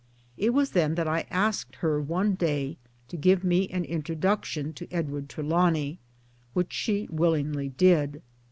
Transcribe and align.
It 0.35 0.49
was 0.49 0.71
then 0.71 0.95
that 0.95 1.07
I 1.07 1.27
asked 1.29 1.75
her 1.75 2.01
one 2.01 2.33
day 2.33 2.77
to 3.07 3.15
give 3.17 3.41
m: 3.45 3.51
e 3.51 3.69
an 3.69 3.85
introduction 3.85 4.73
to 4.73 4.91
Edward 4.91 5.29
Trelawny, 5.29 5.99
which 6.53 6.73
she 6.73 7.07
willingly 7.11 7.69
did. 7.69 8.23